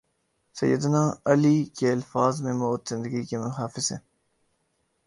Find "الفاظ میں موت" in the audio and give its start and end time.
1.91-2.89